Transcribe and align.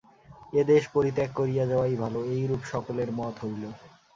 এ 0.53 0.61
দেশ 0.65 0.83
পরিত্যাগ 0.93 1.29
করিয়া 1.35 1.65
যাওয়াই 1.67 1.95
ভালো, 1.95 2.19
এইরূপ 2.33 2.61
সকলের 2.71 3.09
মত 3.19 3.35
হইল। 3.43 3.63